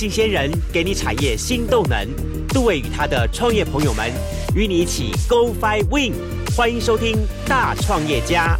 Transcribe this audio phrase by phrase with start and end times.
[0.00, 2.08] 新鲜人给你产业新动能，
[2.48, 4.10] 杜伟与他的创业朋友们
[4.54, 6.14] 与你一起 Go Fly Win，
[6.56, 8.58] 欢迎收听大创业家。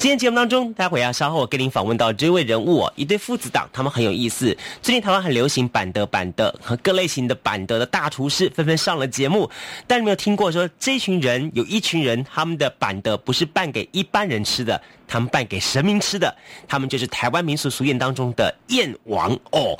[0.00, 4.56] 今天节目当中，待会要稍后跟您访问到这位人物哦，一对父子档，他们很有意思。
[4.80, 9.50] 最近台湾很流行板德板德和各类型的板德的大厨师纷纷上了节目，
[9.86, 16.34] 但你没有听过说这群人有一群人，他们的板德不是办给一般人吃的，他们办给神明吃的，
[16.66, 19.78] 他们就是台湾民俗俗谚当中的燕王哦。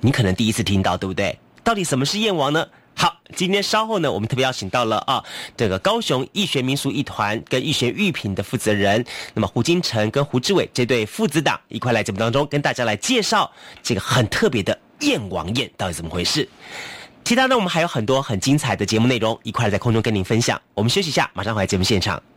[0.00, 1.38] 你可能第一次听到，对不对？
[1.62, 2.66] 到底什么是燕王呢？
[2.96, 5.22] 好，今天稍后呢，我们特别邀请到了啊，
[5.56, 13.50] 这个高雄艺学民俗艺团跟艺学玉品的负责人，那么胡金城跟胡志伟这对父子档一块来节目当中跟大家来介绍
[13.82, 16.48] 这个很特别的燕王宴到底怎么回事。
[17.24, 20.60] 其他呢，我们还有很多很精彩的节目内容一块在空中跟您分享。
[20.74, 22.33] 我们休息一下，马上回来节目现场。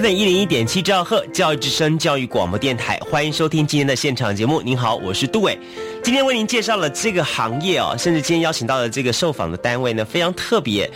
[0.00, 4.62] FM 一零一点七兆赫教育之声教育广播电台，欢迎收听今天的现场节目。
[4.62, 5.58] 您好，我是杜伟，
[6.02, 10.90] 今天为您介绍了这个行业哦，甚至今天邀请到的这个受访的单位呢，非常特别。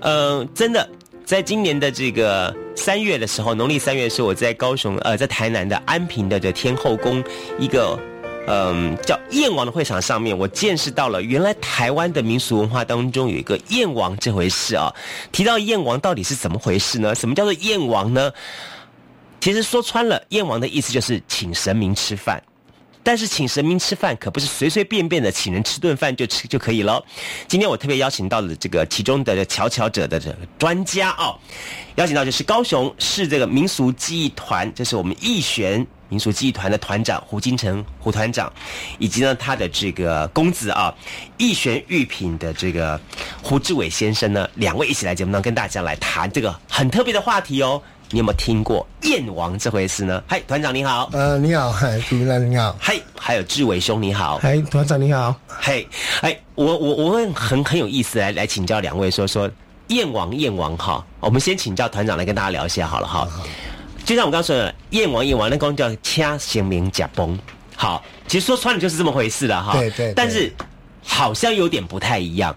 [0.00, 0.88] 呃，真的，
[1.24, 7.22] 在今年的这个三月的时候，农历三月是，我在高雄呃，在台南的安平的这天后宫
[7.56, 7.96] 一个。
[8.46, 14.92] 嗯，叫燕王的会场上面，我见识到了原来台湾的民俗文化当中有一个燕王这回事啊。
[15.30, 17.14] 提到燕王到底是怎么回事呢？
[17.14, 18.32] 什么叫做燕王呢？
[19.40, 22.42] 其实说穿了，燕王的意思就是请神明吃饭。
[23.02, 27.02] 但是请神明吃饭可不是随随便便的请人吃顿饭就吃就可以了。
[27.48, 31.38] 今天我特别邀请到了这个其中的巧巧者的这个专家哦，
[31.94, 35.86] 邀请到就是高雄市这个民俗技艺团，这是我们义玄。
[36.10, 38.52] 民俗技艺团的团长胡金城胡团长，
[38.98, 40.92] 以及呢他的这个公子啊，
[41.38, 43.00] 一玄玉品的这个
[43.42, 47.80] 胡志伟先生呢，两位一起来节目当中跟大家来谈这个很特别的话题哦。
[48.12, 50.20] 你有没有听过燕王这回事呢？
[50.26, 51.08] 嗨，团长你好。
[51.12, 52.74] 呃，你好，嗨，主持人你好。
[52.80, 54.36] 嗨，还有志伟兄你好。
[54.38, 55.32] 嗨，团长你好。
[55.46, 55.88] 嘿，
[56.22, 59.48] 哎，我我我会很很有意思来来请教两位说说
[59.90, 61.06] 燕王燕王哈。
[61.20, 63.28] 我们先请教团长来跟大家聊一下好了哈。
[64.04, 67.38] 就像我刚刚说的，燕王燕王那公叫掐贤明假崩，
[67.76, 69.72] 好，其实说穿了就是这么回事了哈。
[69.72, 70.12] 对对。
[70.16, 70.52] 但是
[71.02, 72.54] 好像有点不太一样，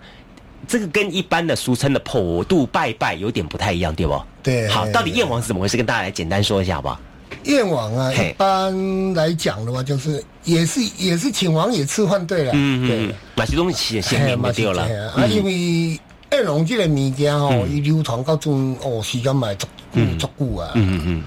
[0.68, 4.22] 这个跟一般的俗称的普渡拜拜有点不太一样，对不？
[4.42, 4.68] 对。
[4.68, 5.78] 好，到底燕王是怎么回事？
[5.78, 7.00] 跟大家来简单说一下好不好。
[7.44, 12.52] 燕王啊，一般来讲的话，就是也是也是请王爷吃饭对了。
[12.56, 13.14] 嗯嗯。
[13.36, 14.84] 哪些东西先明就对了。
[15.12, 16.00] 啊，因为
[16.32, 20.72] 燕王这个物件哦，伊流传到中哦时间嘛足足久啊。
[20.76, 21.24] 嗯嗯嗯。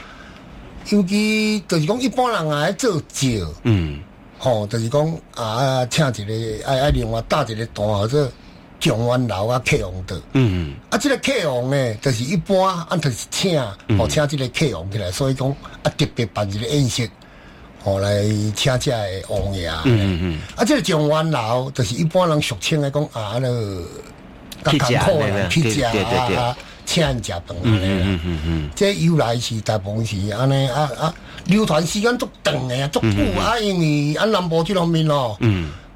[0.91, 3.29] 尤其就是讲一般人啊做轿，
[3.65, 3.99] 嗯，
[4.39, 8.31] 吼，就是讲啊，请一个爱爱另外搭一个单或者
[8.79, 12.57] 状元楼啊客王的，嗯，啊，这个客王呢，就是一般
[12.89, 13.61] 啊，就是请，
[13.99, 15.51] 哦，请这个客王起来，所以讲
[15.83, 17.11] 啊，特别办一个宴席，
[17.83, 18.23] 哦，来
[18.55, 23.83] 请这个王爷，嗯嗯嗯，啊，这个状元楼就是一般人俗称来讲啊，那个
[24.71, 25.05] 皮夹，
[25.49, 25.91] 皮夹
[26.41, 26.57] 啊。
[26.87, 28.19] 请人食饭安尼啦，
[28.75, 31.15] 这由来是大部分是安尼啊啊，
[31.45, 35.37] 流传时间足长的啊，足久啊，因为按南部这方面哦，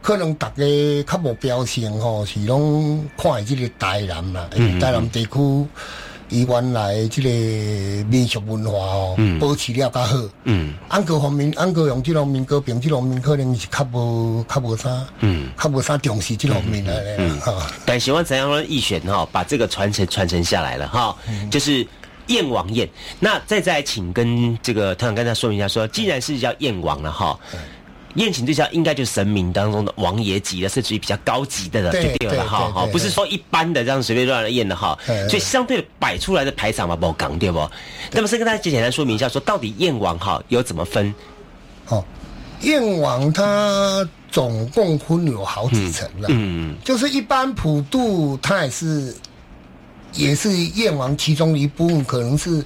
[0.02, 0.62] 可能大家
[1.06, 4.48] 较无标性吼，是拢看即个台南啦，
[4.80, 5.66] 台南地区。
[6.30, 7.28] 伊原来即个
[8.08, 10.16] 民俗文化哦，保持了较好。
[10.44, 17.16] 嗯，安各方面，安各用即种民歌评，即方面可能是较无较无啥，嗯，较无啥重视即方面的。
[17.18, 17.66] 嗯，哈。
[17.84, 21.16] 但喜欢怎样的易选哈，把这个传承传承下来了哈，
[21.50, 21.86] 就是
[22.28, 22.88] 燕王宴。
[23.18, 27.38] 那再再请跟这个团长跟他说明一下，说既然是叫燕王了哈。
[28.14, 34.98] 宴请对象应该就是神明当中的王爷级的，甚至于比较高级的了，就对了哈，哈，不是说一般的这样随便乱来宴的哈，
[35.28, 37.70] 所以相对摆出来的排场嘛，不讲对不？
[38.12, 41.14] 那么先跟大家简单说明一下，说到底燕王哈有怎么分？
[41.88, 42.04] 哦，
[42.62, 49.14] 燕王他总共分有好几层了，嗯，就是一般普渡他也是。
[50.14, 52.64] 也是燕王其中一部分，可能是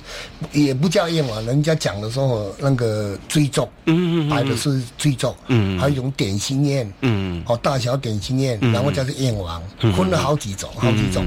[0.53, 11.25] 也不叫燕王，人家讲的时候那个追奏，嗯嗯摆的是追奏，嗯还有一种点心宴，嗯哦大小点心宴，然后叫做燕王，分了好几种，好几种。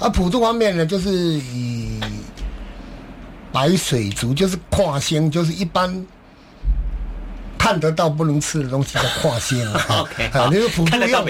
[0.00, 2.00] 啊，普渡方面呢，就是以
[3.52, 6.06] 白水族，就是跨星，就是一般。
[7.64, 11.24] 看得到不能吃的东西叫跨仙啊， OK，那个普渡用，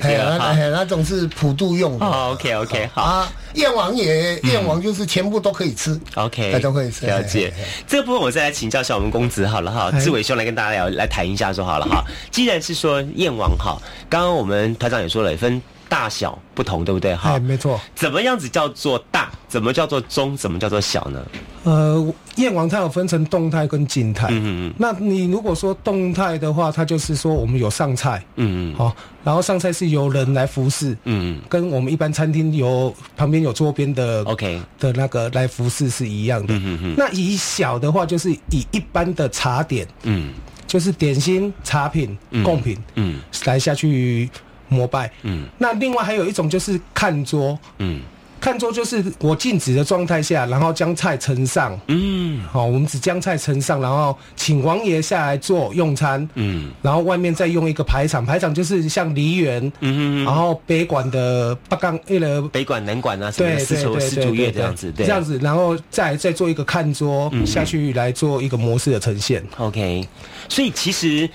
[0.00, 7.54] 哎，那种是普渡用的，OK OK，好啊，燕王也燕王就是全部都可以吃，OK，都可以吃，了解。
[7.86, 15.62] 这部分我再来请教一下我们公子好了哈，志伟兄来跟大家聊来谈一下说好了哈，既然是说燕王哈，刚刚我们团长也说了分。
[15.88, 17.14] 大小不同，对不对？
[17.14, 17.80] 哈，没错。
[17.94, 19.30] 怎么样子叫做大？
[19.46, 20.36] 怎么叫做中？
[20.36, 21.24] 怎么叫做小呢？
[21.66, 24.28] 呃，燕王它有分成动态跟静态。
[24.30, 28.24] 嗯嗯那你如果说动态的话，它就是说我们有上菜。
[28.36, 28.74] 嗯嗯。
[28.76, 28.94] 好，
[29.24, 30.92] 然后上菜是由人来服侍。
[31.02, 31.40] 嗯嗯。
[31.48, 36.54] 跟我们一般餐厅有旁边有桌边的 OK 的那个来服侍是一样的。
[36.54, 36.94] 嗯嗯嗯。
[36.96, 39.84] 那以小的话，就是以一般的茶点。
[40.04, 40.32] 嗯。
[40.68, 42.78] 就是点心、茶品、贡品。
[42.94, 43.18] 嗯。
[43.44, 44.30] 来下去。
[44.68, 48.00] 膜拜，嗯，那另外还有一种就是看桌，嗯，
[48.40, 70.06] 看桌就是我静止的状态下，然后将菜呈上，嗯，好，我们只将菜呈上，然后请王爷下来做用餐，嗯，然后外面再用一个排场，排场就是像梨园，嗯，然后北馆的八杠一个北馆南馆啊，对对对四竹月这样子，这样子，然后再再做一个看桌下去来做一个模式的呈现，OK，
[70.48, 71.28] 所以其实。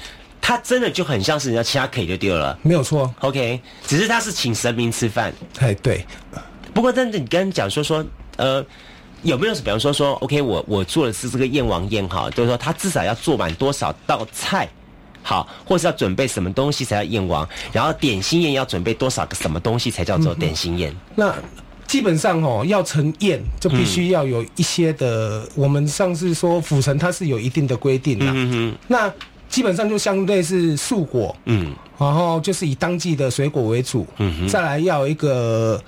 [0.43, 3.13] 它真的就很像是人家其他 K 就丢了，没有错。
[3.19, 5.31] OK，只是他是请神明吃饭。
[5.59, 6.03] 哎，对。
[6.73, 8.05] 不过，但是你刚刚讲说说，
[8.37, 8.65] 呃，
[9.23, 14.67] 有没有比方说说，OK，我我做的是这个燕王宴哈，就是说他至少要做满多少道菜，
[15.21, 20.95] 好，或是要准备什么东西才叫燕王，然后点心宴要准备多少个什么东西才叫做点心宴？
[21.15, 21.35] 那
[21.87, 29.13] 基本上哦，要成宴就必须要有一些的，我们上次说府城它是有一定的规定的，嗯哼，那
[29.49, 31.73] 基本上就相对是素果，嗯。
[31.99, 34.47] 然后就是以当季的水果为主，嗯哼。
[34.47, 35.79] 再来要一个，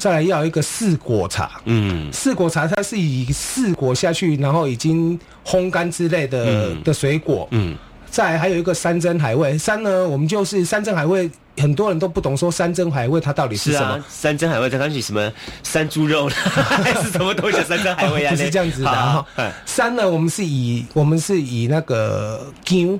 [0.00, 2.10] 再来要一个四果茶，嗯。
[2.10, 7.76] 四果茶它是以四果下去，然后已经烘干之类的、的水果，嗯，
[8.10, 13.86] 再来还有一个山珍海味，山呢我们就是山珍海味，很多人都不懂说山珍海味它到底是什么。
[13.94, 15.30] 啊，山珍海味，它刚起什么？
[15.62, 16.34] 山猪肉呢，
[16.82, 17.62] 还是什么东西？
[17.62, 18.30] 山珍海味啊？
[18.30, 19.52] 不是这样子的好哈嗯。
[19.66, 22.98] 山呢，我们是以我们是以那个姜，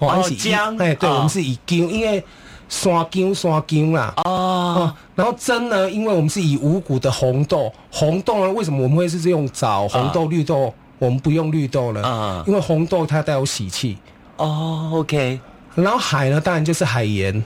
[0.00, 0.76] 哦还是以姜。
[0.78, 1.14] 哎，对，哦。
[1.14, 2.22] 我们是以姜，因为
[2.70, 4.14] 山姜刷姜啦。
[4.16, 10.72] 哦哦，然后蒸呢，因为我们是以五谷的红豆，红豆呢，为什么我们会是用枣、红豆、绿豆？
[10.98, 12.02] 我们不用绿豆呢？
[12.02, 13.98] 啊因为红豆它带有喜气。
[14.36, 15.38] 哦，OK，
[15.74, 17.44] 然后海呢，当然就是海盐，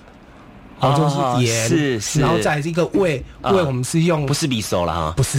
[0.84, 5.22] 哦，哦就是盐，是是然后再来这个味，啊味我们是用不是匕首了哈不。
[5.22, 5.38] 是，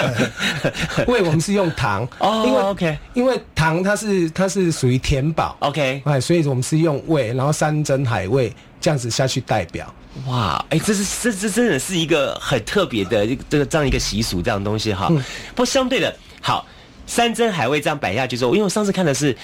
[1.06, 9.92] 胃我们是用糖，哦因为 OK 因为糖它是它是属于甜宝，OK，哎，所以我们是用胃，然后山珍海味这样子下去代表。
[10.26, 15.08] 哇，哎，这是这这真的是一个很特别的这个这样一个习俗这样的东西哈。
[15.10, 16.64] 嗯不过相对的，好，
[17.06, 19.36] 山珍海味这样摆下去之后，因为我上次看的是。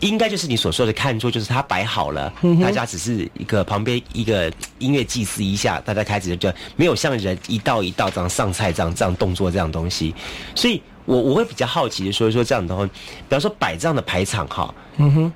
[0.00, 10.14] 应该就是你所说的看桌，就是它摆好了，嗯大家只是一个旁边一个音乐祭祀一下，大家开始就没有像人一道一道这样上菜这样这样动作这样东西，
[10.54, 12.90] 所以我我会比较好奇的说一说这样的话，比
[13.28, 15.32] 方说摆这样的排场哈，嗯哼，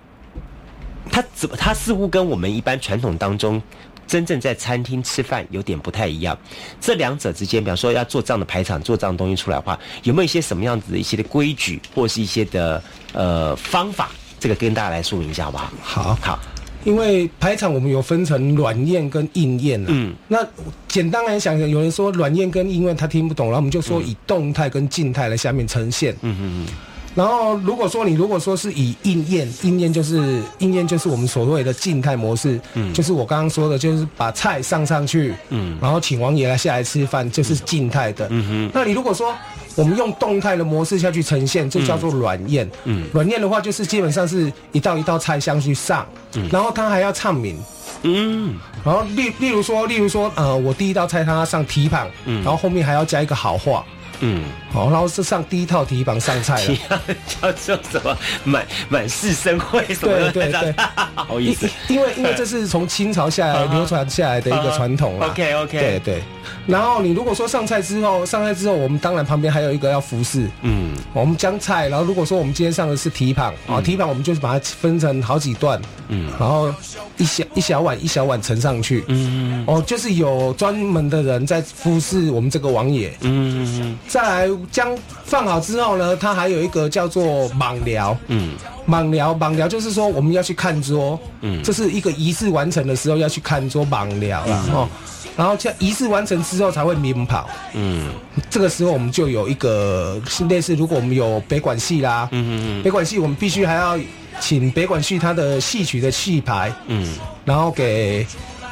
[1.10, 1.56] 它怎么？
[1.56, 3.62] 它似乎跟我们一般传统当中
[4.06, 6.38] 真正在餐厅吃饭有点不太一样。
[6.80, 14.10] 这两者之间，比方说要做这样的排场，做这样的东西出来的话，有没有一些什么样子的一些的规矩，或是一些的呃方法？
[14.44, 15.72] 这个跟大家来说明一下好不好？
[15.82, 16.38] 好，好，
[16.84, 19.86] 因为排场我们有分成软宴跟硬宴啊。
[19.88, 20.46] 嗯，那
[20.86, 26.12] 简单来讲，有人说软宴跟硬宴他听不懂，然后我们就说以动态跟静态来下面呈现。
[26.20, 26.66] 嗯嗯嗯，
[27.14, 38.28] 然后如果说你如果说是以硬宴，硬宴就是硬宴就是我们所谓的静态模式，嗯，就是我刚刚说的，就是把菜上上去，嗯，然后请王爷来下来吃饭，就是静态的。
[38.30, 39.34] 嗯哼，那你如果说
[39.76, 42.68] 我们用动态的模式下去呈现，这叫做软宴。
[42.84, 47.58] 嗯，软宴的话就是基本上是一道一道菜香去上，嗯，然后他还要唱名。
[48.02, 53.84] 嗯，然后例例如说，例如说，呃，我第一道菜他要上蹄膀，嗯，然后后面还要加一个好话，
[54.24, 57.00] 嗯，好，然后是上第一套蹄膀上菜了。
[57.26, 58.16] 叫做什么？
[58.44, 60.74] 满满室生辉什么的，对对对。
[61.14, 61.68] 好意思。
[61.88, 65.26] 因因为因为这是从清朝下来流传下来的一个传统啦。
[65.32, 66.22] OK OK，对对。
[66.66, 70.48] 然后你如果说上菜之后，上菜之后，我们当然旁边还有一个要服侍。
[70.62, 70.92] 嗯。
[71.12, 76.72] 我们将菜，然后如果说我们今天上的是蹄膀啊，蹄膀我们就是把它分成好几段，嗯，然后
[77.18, 83.12] 一小一小碗一小碗盛上去，嗯，哦，就是有专门的人在服侍我们这个王爷。
[83.20, 88.52] 嗯嗯再来将放好之后呢，它还有一个叫做盲聊，嗯。
[88.86, 94.88] 盲疗，盲疗就是说我们要去看桌，嗯，这是一个仪式完成的时候要去看桌蟒疗啦，哦，
[95.36, 98.12] 然后这仪式完成之后才会鸣跑，嗯。
[98.48, 102.82] 这个时候我们就有一个是类似，如果我们有北管戏啦，嗯嗯。
[102.84, 103.98] 北管戏我们必须还要
[104.38, 107.16] 请北管戏他的戏曲的戏牌，嗯。
[107.44, 108.24] 然后给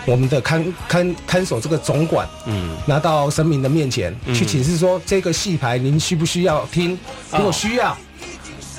[0.04, 2.76] 我们的看看看守这个总管，嗯。
[2.86, 6.98] 拿到神明的面前、去请示说这个戏牌您需不需要听？
[7.30, 7.96] 如果需要，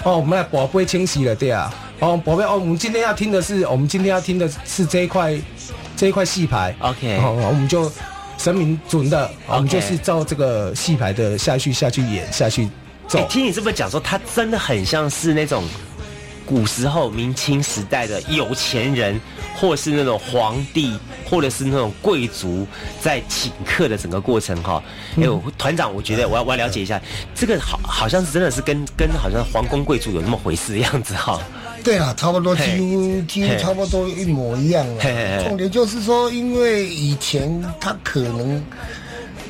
[0.04, 5.34] 哦，我们来宝贝清洗了，对啊，哦，宝贝哦，我们今天要听的是，我们今天要听的是这一块
[5.96, 6.76] 这一块戏牌。
[6.80, 7.90] OK 哦，我们就
[8.38, 12.70] 神明准的，我们就是照这个戏牌的下去下去演下去哎、
[13.08, 13.28] 走。
[13.30, 15.64] 听你这么讲说，他真的很像是那种
[16.46, 19.20] 古时候明清时代的有钱人，
[19.56, 20.98] 或是那种皇帝，
[21.30, 22.68] 或者是那种贵族
[23.00, 24.84] 在请客的整个过程哈。
[25.18, 27.02] 哎、我团长，我觉得我要我要了解一下，
[27.34, 31.40] 这个好好像是真的是跟跟好像皇宫贵族有那么回事的样子哈。
[31.84, 35.44] 对啊，差不多，几乎几乎差不多一模一样了。
[35.44, 38.64] 重点就是说，因为以前他可能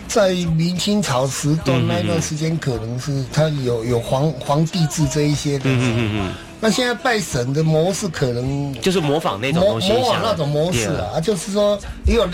[0.07, 5.65] 在明清朝时段那段时间，可能是他有有皇皇帝制这一些的。
[5.65, 12.25] 嗯嗯嗯那现在拜神的模式可能嗯，就是模仿那种模东西，模仿那种模式啊，啊就是说也有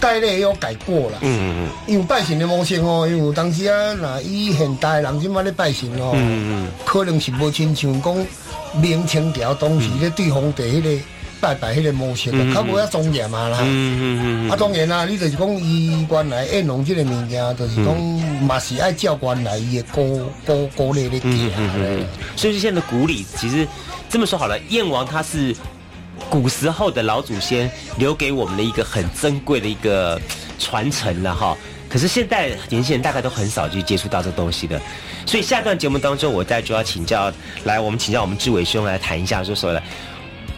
[0.00, 1.18] 概念也有改过了。
[1.20, 1.68] 嗯嗯嗯。
[1.86, 8.26] 因为拜神的模式哦，因为有当时啊，那以现代的人即摆咧拜神哦，嗯嗯可能是无亲像讲
[8.74, 11.04] 明清朝当时咧对皇帝迄个
[11.40, 13.58] 拜拜迄个模式，就较无遐庄严嘛啦。
[13.62, 13.66] 嗯
[14.00, 17.96] 嗯嗯啊，当然啦，你就是讲伊原来宴龙这个物件，就是讲
[18.42, 22.06] 嘛是爱照原来伊的古古古礼咧嗯行咧。
[22.36, 23.66] 所以现在的古礼，其实
[24.08, 25.54] 这么说好了，燕王他是
[26.28, 30.20] 古时候的老祖先留给我们的一个很珍贵的一个
[30.58, 31.56] 传承了哈。
[31.88, 34.78] 可是现在年轻人大概都很少去接触到这东西的，
[35.24, 37.32] 所以下段节目当中，我再就要请教
[37.64, 39.82] 来，我们请教我们志伟兄来谈一下，就说了，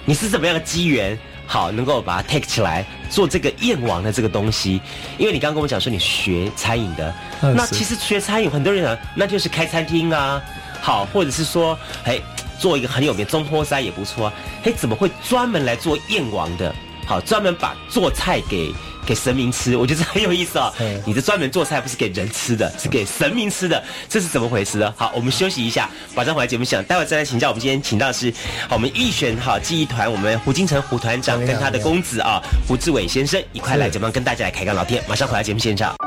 [0.05, 1.19] 你是怎么样的机缘？
[1.47, 4.81] 好，能够把它 take 起来做这个燕王的这个东西，
[5.19, 10.41] 因为你刚刚跟我讲说你学餐饮的，嗯那其实学餐饮很多人想那就是开餐厅啊，
[10.81, 12.21] 好，或者是说，哎，
[12.57, 16.73] 做一个很有名中坡山也不错啊，哎，怎么会专门来做燕王的？
[17.05, 18.73] 好，专门把做菜给
[19.11, 24.95] 给神明吃，我觉得很有意思啊、嗯你的专门做菜不是给人吃的，是给神明吃的，这是怎么回事呢？
[24.97, 28.33] 好，我们休息一下，马上回来节目现场，待会再来请教我们今天请到的是
[28.69, 36.00] 好我们义选哈记忆团我们胡金城胡团长跟他的公子啊胡志伟先生一块来是节目跟大家来开个聊天，马上回来节目现场。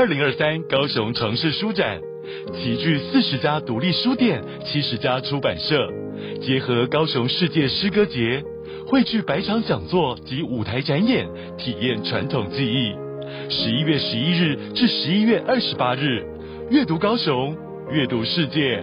[0.00, 2.00] 二零二三高雄城市书展，
[2.54, 5.86] 齐聚四十家独立书店、七十家出版社，
[6.40, 8.42] 结合高雄世界诗歌节，
[8.86, 12.94] 汇聚百场讲座及舞台展演，体验传统技艺。
[13.50, 16.24] 十一月十一日至十一月二十八日，
[16.70, 17.54] 阅读高雄，
[17.90, 18.82] 阅读世界。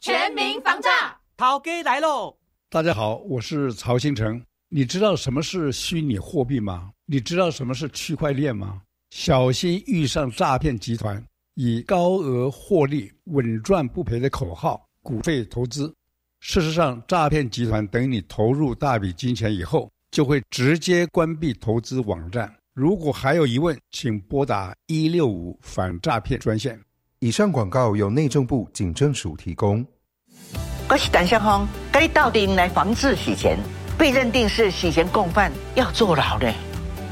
[0.00, 0.88] 全民防诈，
[1.36, 2.34] 涛哥来喽！
[2.70, 4.42] 大家好，我是曹新成。
[4.70, 6.90] 你知道什么是虚拟货币吗？
[7.04, 8.80] 你知道什么是区块链吗？
[9.10, 11.22] 小心遇上诈骗集团
[11.54, 15.94] 以高额获利、稳赚不赔的口号股费投资。
[16.40, 22.50] 事实上，诈骗集团等你投入大笔金钱以后，就会直接关闭投资网站。
[22.72, 26.80] 如果还有疑问，请拨打一六五反诈骗专线。
[27.22, 29.84] 以上广告由内政部警政署提供。
[30.88, 33.58] 我是胆小芳，该到底来防治洗钱，
[33.98, 36.50] 被认定是洗钱共犯，要坐牢呢？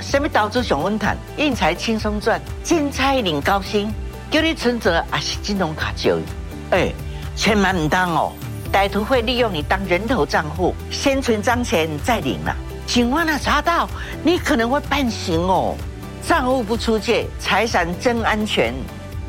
[0.01, 3.92] 什么投资熊温坦，运财轻松赚，金财领高薪，
[4.31, 6.23] 叫你存折还是金融卡交易？
[6.71, 6.90] 哎，
[7.37, 8.33] 千万唔当哦！
[8.73, 12.57] 歹徒会利用你当人头账户，先存脏钱再领了。
[12.87, 13.87] 警方啊查到，
[14.25, 15.77] 你可能会判刑哦。
[16.27, 18.73] 账户不出借，财产真安全。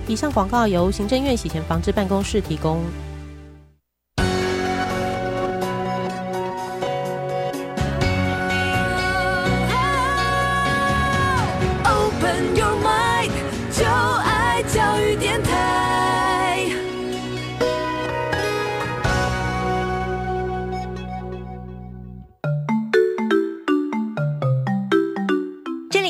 [0.09, 2.81] 以上广告由行政院洗钱防治办公室提供。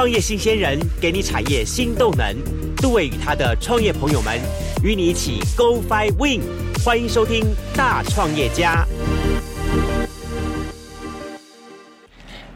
[0.00, 2.34] 创业新鲜人给你产业新动能，
[2.76, 4.40] 杜伟与他的创业朋友们
[4.82, 6.40] 与你一起 Go Fly Win，
[6.82, 7.44] 欢迎收听
[7.76, 8.86] 大创业家。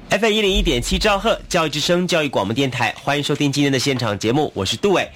[0.09, 5.07] FM 一零一点七兆赫教育之声教育广播电台，欢迎收听今天的现场节目，我是杜伟。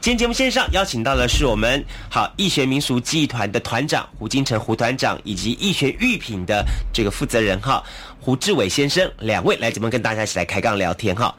[0.00, 7.80] 今天节目线上邀请到的是我们好易学民俗技艺团的团长胡金城胡团长，以及易学玉品的这个负责人哈
[8.20, 11.32] 胡志伟先生两位来节目跟大家一起来开杠聊天哈。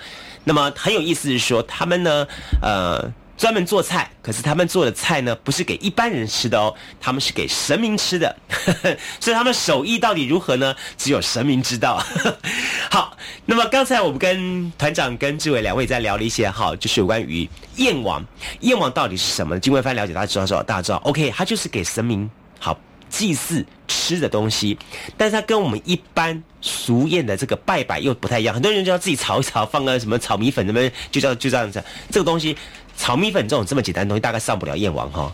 [0.47, 2.25] 那么很有意思是说，他们呢
[2.61, 3.03] 呃
[3.37, 8.33] 专门做菜，可是他们做的菜呢不是给一般人吃的哦，他们是给神明吃的，
[9.19, 10.73] 所以他们手艺到底如何呢？
[10.97, 12.01] 只有神明知道。
[12.89, 18.25] 好，那么刚才我们跟团长跟志伟两位在聊了一些哈，就是有关于燕王，
[18.61, 19.59] 燕王到底是什么？
[19.59, 22.79] 经过一番了解，大家知道知道，大家知道，OK，他就是给神明好
[23.09, 24.77] 祭祀吃的东西，
[25.15, 28.53] 但是它跟我们一般俗谚的这个拜拜又不太一样。
[28.53, 31.83] 很多人就要自己炒一炒，放个什么炒米粉，什么就叫就这样子。
[32.11, 32.55] 这个东西
[32.97, 35.31] 炒米粉这种这么简单的东西，大概上不了燕王哈。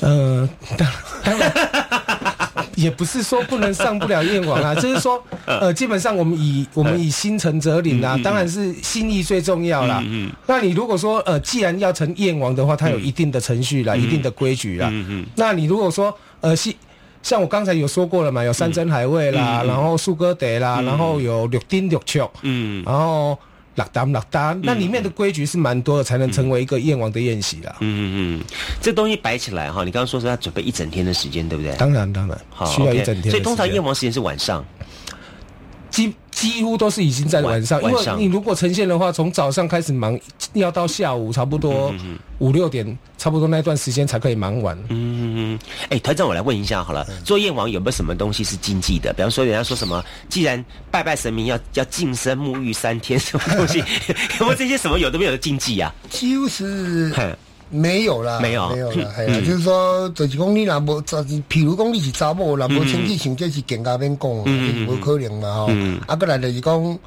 [0.00, 0.88] 呃，当
[1.24, 1.50] 当然
[2.74, 10.02] 也不是说不能上不了燕王啊，就是说，呃，基本上我们以我们以心诚则灵啊，当然是心意最重要啦。
[10.04, 14.88] 嗯那你如果说呃，既然要成燕王的话，它有一定的程序啦，一定的规矩啦。
[14.92, 16.72] 嗯嗯那你如果说呃是。
[17.26, 23.36] 像我刚才有说过了嘛，有山珍海味啦，然后素哥得啦，然后有六丁六雀，嗯，然后
[23.74, 27.74] 六单六单，那里面的规矩是蛮多的，才能成为一个燕王的宴席啦。
[27.80, 28.44] 嗯嗯嗯，
[28.80, 31.74] 这东西摆起来哈，你刚刚说是要准备一整天的时间，对不对？
[31.74, 33.30] 当然当然，好，需要一整天的时间。
[33.32, 34.64] 所以通常燕王时间是晚上。
[35.96, 40.18] 几几乎都是已经在晚上，因为晚上你如果呈现的话，从早上开始忙，
[40.52, 41.90] 要到下午差不多
[42.38, 44.76] 五六点，差不多那段时间才可以忙完。
[44.90, 45.58] 嗯嗯嗯。
[45.88, 49.10] 哎，团长，我来问一下好了，做燕王有没有什么东西是禁忌的？
[49.14, 53.78] 比方说，人家说什么，既然拜拜神明要要净身沐浴三天，什么东西？
[54.38, 55.94] 有没有这些什么有的没有的禁忌啊？
[56.10, 57.10] 就是
[57.68, 58.68] 没有啦，没有。
[58.70, 59.26] 没有啦，嗯。
[59.26, 65.66] 系啦，就是说，就是讲你若无，就是譬如讲你是查某，若无嗯清气性，这是更加免讲，嗯无可能嘛吼。
[65.70, 66.00] 嗯。
[66.06, 66.98] 啊，过来就是讲，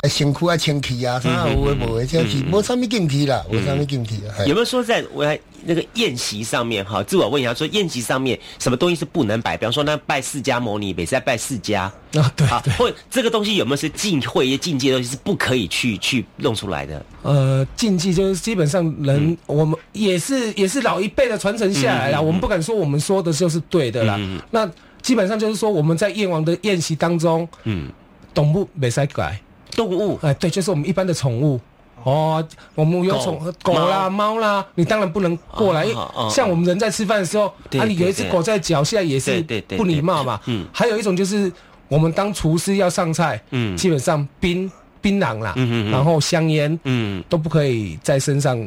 [0.00, 4.34] 啊，身躯啊清气啊，啥有诶无诶，这是无啥物禁忌啦，无啥物禁忌啊。
[4.38, 4.46] 嘿。
[4.46, 5.24] 有没有说在我
[5.64, 7.02] 那个宴席上面哈？
[7.02, 9.56] 自我问一下，说宴席上面什么东西是不能摆？
[9.56, 17.04] 比方说，那拜释迦牟尼，每次在拜释迦啊，对啊，或这个东西有没有是禁讳、一些禁忌的东西是不可以去去弄出来的？
[17.22, 24.16] 呃，禁忌就是基本上人，嗯我们也是也是老一辈的传承下来啦，嗯嗯嗯我们不敢说我们说的就是对的啦。
[24.18, 27.88] 嗯那基本上就是说我们在燕王的宴席当中，嗯，
[28.34, 29.40] 动物没塞改，
[29.76, 31.60] 动物，哎，对，就是我们一般的宠物。
[32.08, 34.38] 哦，我们有宠狗狗啦、猫。
[34.38, 35.86] 啦，你当然不能过来，
[36.30, 39.42] 像我们人在吃饭的时候，对啊，你有一只狗在脚下也是
[39.76, 40.40] 不礼貌嘛。
[40.44, 40.66] 对嗯。
[40.72, 41.50] 还有一种就是
[41.88, 43.76] 我们当厨师要上菜，嗯。
[43.76, 45.90] 基本上槟槟榔啦，嗯嗯嗯。
[45.90, 48.58] 然后香烟，嗯，都不可以在身上。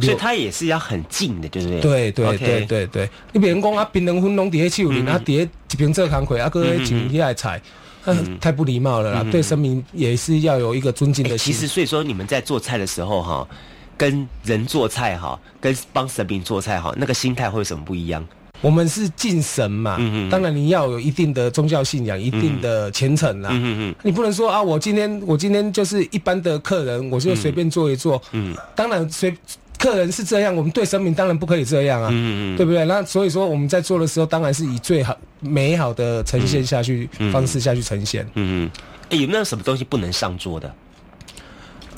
[0.00, 1.80] 所以它也是要很近的，对不对？
[1.80, 7.60] 对对对对对，你别人讲啊，槟榔粉拢伫迄手里，嗯啊，伫迄一边做工课，啊，搁嗯嗯请起来菜，
[8.04, 9.30] 啊太不礼貌了啦嗯。
[9.30, 11.52] 对神明也是要有一个尊敬的心。
[11.52, 13.48] 欸其实，所以说你们在做菜的时候哈，
[13.96, 18.24] 跟人做菜哈，跟帮神明做菜哈，那个心态会有什么不一样？
[18.62, 23.48] 我们是敬神嘛，嗯嗯当然你要有一定的宗教信仰，一定的虔诚啦。
[23.52, 28.20] 嗯嗯你不能说啊，我今天我今天就是一般的客人，我就随便做一做。
[28.32, 29.34] 嗯当然随
[29.80, 32.84] 客人是这样，我们对神明当然不可以这样啊，嗯嗯对不对？
[32.84, 38.24] 那所以说我们在做的时候，当然是以最好美好的呈现下去、嗯方式下去呈现。
[38.34, 38.70] 嗯嗯，
[39.08, 40.72] 哎、有没有什么东西不能上桌的？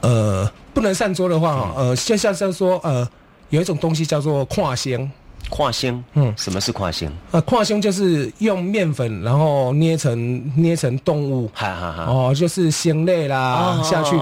[0.01, 3.07] 呃，不能上桌的话，嗯呃，就像是说，呃，
[3.51, 5.11] 有一种东西叫做跨香。
[5.51, 7.13] 跨星，嗯，什么是跨香？
[7.33, 12.05] 呃，跨星就是用面粉，然后捏成捏成动物，哈哈哈。
[12.05, 14.17] 哦，就是鲜类啦、哦下去。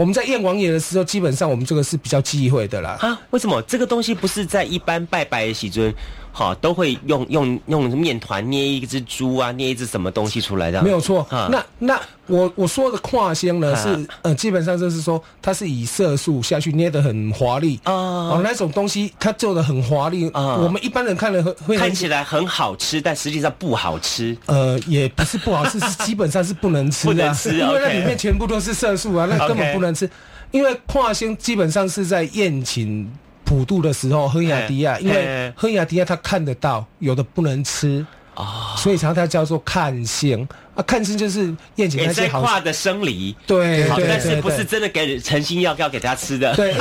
[0.00, 2.96] 我们在验王爷的时候，基本上我们这个是比较忌讳的啦。
[3.02, 5.94] 啊，为什么这个东西不是在一般拜拜的喜尊，
[6.32, 10.82] 好都会用用用面团捏一只猪啊，捏一只什么东西出来的？
[10.82, 17.80] 没有错，啊那那我我说的跨香呢啊是呃，基本上就是说它是以色素下去捏的很华丽。
[17.84, 20.56] 哦，那种东西它做的很华丽，啊。
[20.56, 24.36] 我们一般人看了会会看起来很好吃，但实际上不好吃。
[24.46, 30.08] 呃，也不是不好吃， 是基本上是不能吃的、不能吃因为那里面全部都是色素啊，那根本不能吃。
[30.52, 33.08] 因为跨香基本上是在宴请
[33.50, 46.54] 普渡的时候，亨雅迪亚，因为嘿亨雅迪亚他看得到，有的不能吃啊，所以常常它叫做看性啊，看性就是宴请那些好跨的生理，好，对好但是不是真的给诚心要要给他吃的？
[46.54, 46.72] 对，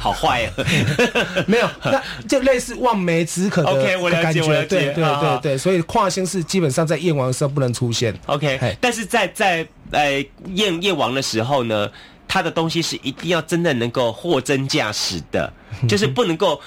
[0.00, 0.50] 好坏啊！
[1.46, 4.66] 没有，那就类似望梅止渴的 OK，我了解感觉我了解。
[4.66, 8.12] 对对啊对对，所以跨星是基本上在宴王的时候不能出现。
[8.26, 10.12] OK，但是在在呃
[10.54, 11.88] 验验王的时候呢，
[12.28, 15.52] 他的东西是一定要真的能够货真价实的，
[15.88, 16.60] 就是不能够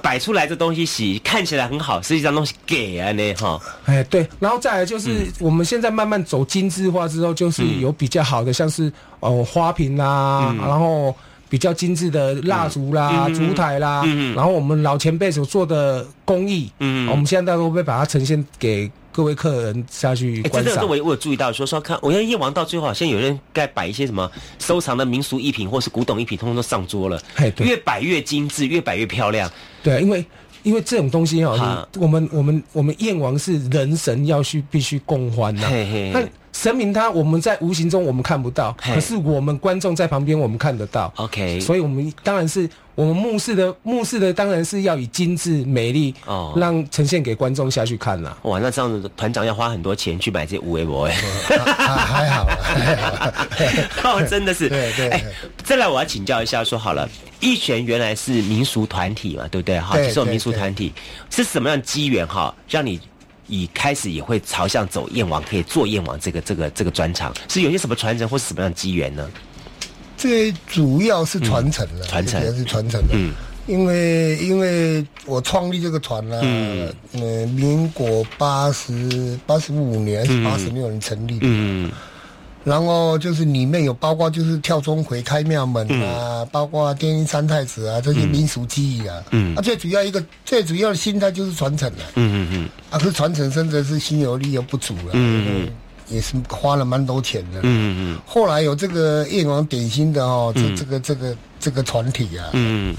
[0.00, 3.60] 摆出来这东西洗看起来很好，实际上东西给啊呢哈。
[3.84, 10.58] 哎，对，然后再来就是嗯我们现在慢慢走精致化之后，就是有比较好的，像是哦花瓶啦，嗯。
[10.58, 11.12] 然后
[11.48, 13.34] 比较精致的蜡烛啦、嗯。
[13.34, 14.04] 烛台啦，
[14.36, 17.10] 然后我们老前辈所做的工艺，嗯。
[17.10, 20.90] 我们现在都会把它呈现给各位客人下去哎，观赏真的，我。
[20.90, 29.50] 我有注意到，说说看，我看夜王到最后好像有人该摆一些什么收藏的民俗艺品或是古董艺品，通通都上桌了，哎对越摆越精致，越摆越漂亮。
[29.82, 30.24] 对，因为
[30.62, 36.10] 因为这种东西哈哦，我们我们我们燕王是人神要去必须共欢呐嘿嘿。
[36.14, 36.22] 那
[36.58, 41.12] 神明他我们在无形中我们看不到，可是我们观众在旁边我们看得到。
[41.14, 48.36] OK，所以我们当然是我们目视的目视的当然是要以精致美丽哦让呈现给观众下去看啦。
[48.42, 51.14] 哇，那这样子团长要花很多钱去买这些无为博哎。
[51.46, 54.18] 还好啦，还好。
[54.18, 54.68] 哦，真的是。
[54.68, 55.24] 对对哎，
[55.62, 59.78] 再来我要请教一下，说好了，义拳原来是民俗团体嘛，对不对？
[59.78, 60.92] 哈，是有对民俗团体，
[61.30, 63.00] 是什么样机缘哈，让你
[63.48, 69.28] 以开始也会朝向走燕王，可以做燕王这个这个这个专场，是有些什么传承或是什么样的机缘呢？
[70.16, 72.40] 这主要是传承了，传承。
[72.56, 73.08] 是传承了。
[73.12, 73.32] 嗯。
[73.66, 76.92] 因为因为我创立这个团呢、嗯。
[77.12, 81.90] 呃，民国八十八十五年还是八十六年成立的，嗯
[82.64, 89.54] 然后就是里面有包括就是跳钟馗、开庙门啊，包括天音三太子啊这些民俗技艺啊，嗯。
[89.56, 92.68] 啊最主要一个最主要的心态就是传承了、嗯嗯嗯。
[92.90, 95.68] 啊，可是传承真的是心有力又不足了，嗯嗯
[96.08, 100.76] 也是花了蛮多钱的，嗯嗯后来有这个燕王点心的哦，这嗯。
[100.76, 102.94] 这个这个这个团体啊，嗯。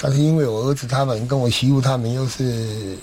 [0.00, 2.96] 但是因为我儿子他们跟我媳妇他们又是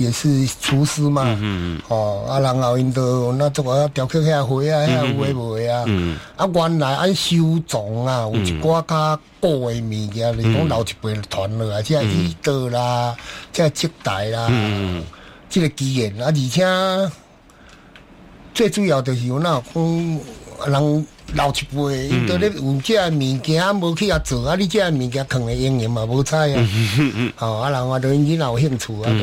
[0.00, 7.36] 也是厨师嘛，嗯嗯哦，啊，然后因都那做个雕刻遐花啊，遐有诶无诶啊，嗯啊，原来按收
[7.68, 13.14] 藏啊，有一寡较古诶物件，你讲老一辈传落来，即个椅刀啦，
[13.52, 15.04] 即个接待啦，嗯
[15.48, 17.12] 即个机缘啊，而且
[18.54, 20.20] 最主要就是有那讲
[20.72, 21.06] 人。
[21.34, 26.68] 老一辈，因都咧有这物件无去遐做，啊，你这物件藏诶经验嘛无采啊，
[27.38, 29.14] 哦，啊，人话对因囡仔有兴趣啊，就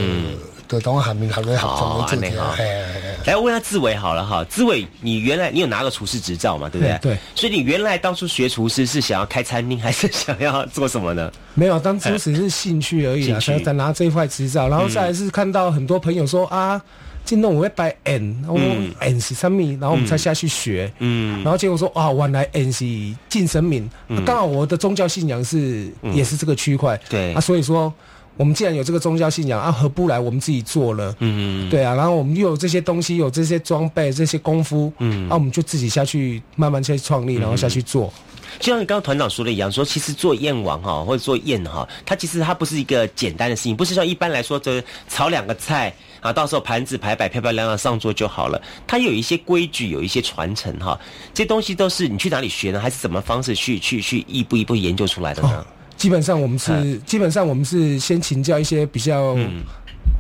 [0.68, 6.98] 就当下面合作合作来做这个，嘿嘿嘿来问下志伟好了哈，志伟，你原来你有拿个厨师执照嘛，对不对？
[7.02, 7.18] 对。
[7.36, 11.32] 所以你原来当初学厨师是想要开餐厅，还是想要做什么呢？
[11.54, 16.82] 没有，当初只是兴趣而已啊，兴趣才拿这一块执照，然后再来是看到很多朋友说啊。
[17.26, 18.58] 进洞我会摆 N，然后
[19.00, 19.62] N 是什么？
[19.82, 22.86] 然后我们才下去学，嗯，然后结果说啊，原来 N 是
[23.28, 23.90] 敬神明，
[24.26, 27.94] 刚好我的宗教信仰是也是这个区块，对啊，所以说
[28.38, 31.14] 我们既然有这个宗教信仰啊，何不来我们自己做了？
[31.20, 38.14] 嗯，对啊，然后我们又有这些东西，有这些装备、这些功夫，嗯，啊，我们就自己下去慢慢去创立，然后下去做。
[38.60, 48.62] 就像你刚刚团长说的一样，说其实做燕王哈，或者做燕哈，它其实它不是一个简单的事情，不是像一般来说，这炒两个菜啊，到时候盘子排摆漂漂亮亮上桌就好了。
[48.88, 50.98] 它有一些规矩，有一些传承哈，
[51.34, 52.80] 这些东西都是你去哪里学呢？
[52.80, 55.66] 还是什么方式去去去一步一步研究出来的呢？
[55.98, 59.36] 基本上我们是，基本上我们是先请教一些比较、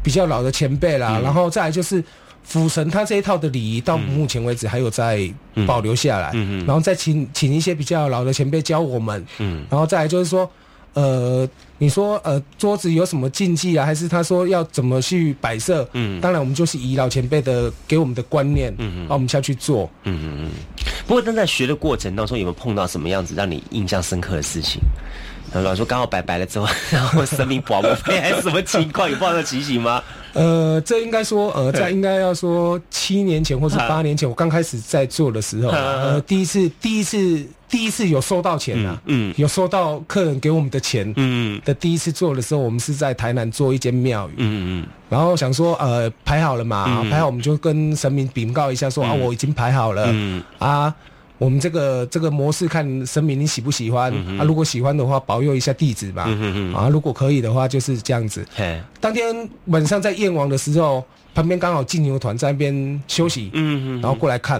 [0.03, 2.03] 比较老的前辈啦，然后再来就是。
[2.47, 5.29] 府神他这一套的礼仪到目前为止还有在
[5.65, 9.21] 保留下来，嗯然后再请请一些比较老的前辈教我们，
[9.69, 10.49] 然后再来就是说，
[10.93, 11.45] 呃，
[11.77, 13.85] 你说呃桌子有什么禁忌啊？
[13.85, 15.85] 还是他说要怎么去摆设？
[15.91, 19.89] 嗯，当然我们就是以老前辈的给我们的观念，嗯让我们下去做。
[20.05, 20.49] 嗯嗯嗯。
[21.05, 24.79] 不过，但在学的过程当中，有没有碰到什么样子让你印象深刻的事情？
[25.61, 29.09] 然后说刚好拜拜了之后， 然后生命保不费 还是什么情况？
[29.09, 30.01] 有碰到情形吗？
[30.33, 50.43] 呃，这应该说，呃，在应该要说七年前或是八年前，我刚开始在做的时候，呃，第一次，第一次，第一次有收到钱啊，嗯，有收到客人给我们的钱，嗯的第一次做的时候，我们是在台南做一间庙宇，嗯嗯，然后想说，呃，排好了嘛，排好我们就跟神明禀告一下，说啊，我已经排好了，嗯。
[50.59, 50.93] 啊。
[51.37, 54.43] 我们这个这个模式看神明你喜不喜欢啊？
[54.43, 56.23] 如果喜欢的话，保佑一下弟子吧。
[56.75, 58.43] 啊，如果可以的话，就是这样子。
[58.99, 63.51] 当天晚上在燕王的时候，旁边刚好金牛团在那边休息，
[64.01, 64.59] 然后过来看，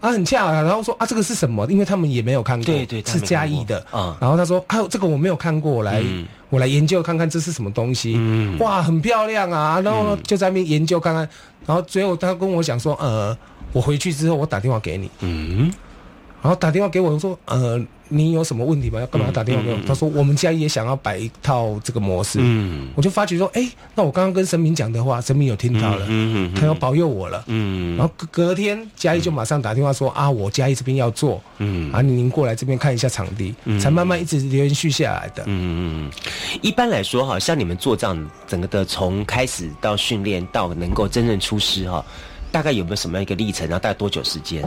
[0.00, 0.60] 啊，很恰啊。
[0.60, 1.66] 然后说啊，这个是什么？
[1.70, 3.82] 因为他们也没有看过，对对，是嘉义的。
[4.20, 6.02] 然后他说啊，这个我没有看过，我来
[6.50, 8.18] 我来研究看看这是什么东西。
[8.58, 9.80] 哇，很漂亮啊！
[9.80, 11.26] 然后就在那边研究看看，
[11.64, 13.34] 然后最后他跟我讲说，呃，
[13.72, 15.10] 我回去之后我打电话给你。
[15.20, 15.72] 嗯。
[16.44, 19.00] 然后打电话给我说，呃，你有什么问题吗？
[19.00, 19.78] 要干嘛打电话给我？
[19.86, 22.38] 他说我们家也想要摆一套这个模式。
[22.42, 27.42] 嗯，我就发觉说，哎，那我刚刚跟神明讲的话，神明有听到了，嗯他要保佑我了。
[27.46, 35.44] 嗯，然后隔隔天嘉义就马上打电话说，啊，我嘉义这边要做，嗯，啊，您过来这边看一下场地，才慢慢一直连续下来的。
[35.46, 36.10] 嗯嗯，
[36.60, 42.04] 一般来说哈，像你们做这样整个的从开始到训练到能够真正出师哈，
[42.52, 43.66] 大概有没有什么样一个历程？
[43.66, 44.62] 然后大概多久时间？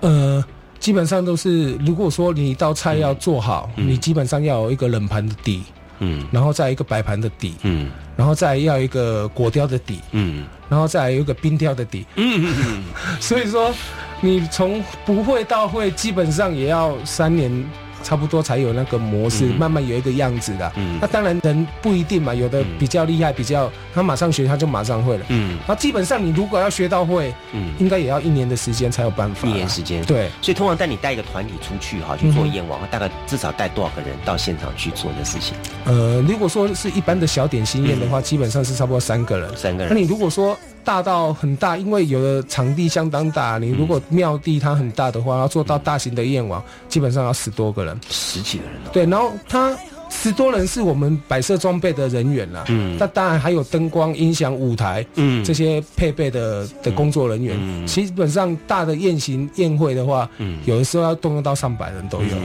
[0.00, 0.44] 呃。
[0.82, 5.62] 基本上都是，如果说你一道菜要做好，你基本上要有一个冷盘的底，
[6.00, 12.82] 嗯，然后再一个白盘的底，嗯，然后再要一个果雕的底，嗯，然后再有一个冰雕的底，嗯嗯，
[13.22, 13.72] 所以说
[14.20, 17.64] 你从不会到会，基本上也要三年。
[18.02, 20.72] 差不多才有那个模式，慢慢有一个样子的。
[20.76, 25.24] 嗯，那当然人不一定嘛，有的比较厉害，比较他马上学他就马上会了。
[25.28, 29.48] 嗯，那基本上你如果要学到会，嗯，应该也要一年的时间才有办法。
[29.48, 30.28] 一年时间，对。
[30.40, 35.54] 所以通常带你带一个团体出去哈去做燕王，大概至少带多少个人到现场去做的事情？
[35.84, 39.56] 呃，如果说是一般的小点心宴的话，基本上是差不多三个人。
[39.56, 39.92] 三个人。
[39.92, 48.74] 那你如果说大到很大，因为有的场地相当大，你如果庙地它很大的话，要做到大型的燕王，基本上要十多个人，十几个人。
[48.92, 49.76] 对，然后他
[50.14, 57.56] 十多人是我们摆设装备的人员啦，嗯，那当然还有灯光、音响、舞台，嗯，这些配备的的工作人员。
[57.58, 62.36] 嗯，基本上大的宴行宴会的话，嗯，有的时候要动用到上百人都有。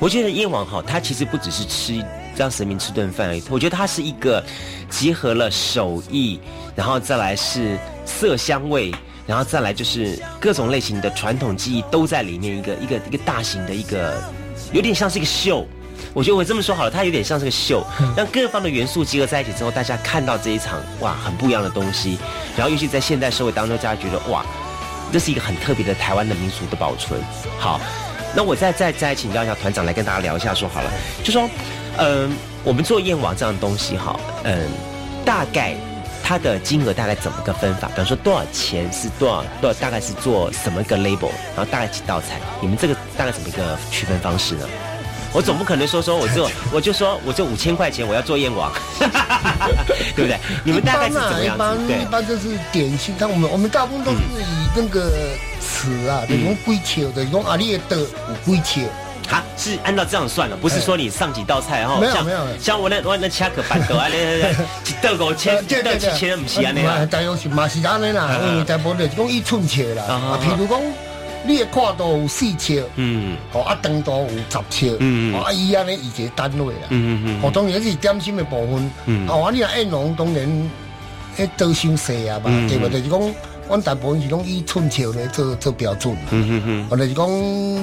[0.00, 2.04] 我觉得燕王哈，它其实不只是吃
[2.34, 4.42] 让神明吃顿饭而已，我觉得它是一个
[4.88, 6.40] 集合了手艺。
[6.74, 8.90] 然后再来是色香味，
[9.26, 14.20] 然后再来就是各种类型的传统技艺都在里面，一个一个一个大型的一个，
[14.72, 15.66] 有点像是一个秀。
[16.14, 17.84] 我觉得我这么说好了，它有点像是个秀，
[18.16, 22.18] 让各方的元素结合在一起之后，大家看到这一场哇，很不一样的东西。
[22.56, 24.44] 然后尤其在现代社会当中，大家觉得哇，
[25.12, 27.20] 这是一个很特别的台湾的民俗的保存。
[27.58, 27.80] 好，
[28.34, 30.90] 那我再再再请教一下团长来跟大家聊一下，说好了，
[31.24, 31.48] 就说，
[31.98, 32.30] 嗯，
[32.64, 34.68] 我们做燕王这样的东西哈，嗯，
[35.24, 35.74] 大概。
[36.24, 37.88] 它的金额大概怎么个分法？
[37.88, 42.40] 比方说多少钱是多少多少，大概是做什么一个 label，然后大概几道菜？
[42.60, 44.64] 你们这个大概怎么一个区分方式呢？
[45.32, 48.72] 我总不可能说说我就我就说我就五千块钱我要做燕王，
[50.14, 50.38] 对不对？
[50.64, 51.86] 你们大概是怎么样子？
[51.86, 54.44] 对，一般就是点心，但我们我们大部分都是以
[54.76, 55.10] 那个
[55.60, 58.88] 词啊，就是讲几切的，用阿里的有几切。
[59.30, 67.06] 啊，是按照这样算的，不是说你上几道菜哈，没有没有，像我那我那其他可板豆啊，一道五千，一道七千，不是安尼啦。
[67.10, 70.78] 但有是嘛是安尼啦，因为大部分就是讲一寸切啦，啊，譬如讲
[71.44, 80.70] 你的跨度有四尺，嗯，哦啊长度有十尺，嗯啊伊安尼以一个单位啦，嗯嗯嗯，哦当然是点心的部分，嗯，啊你啊燕龙当然，
[81.36, 82.88] 迄都伤细啊嘛，对不？
[82.88, 83.34] 就是讲。
[83.68, 87.26] 阮大部分是拢以寸尺来做做标准，嗯嗯嗯，或者是讲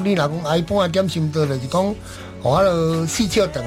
[0.04, 1.96] 你若讲一般点心多，就是讲，
[2.42, 3.64] 哦，了四尺长，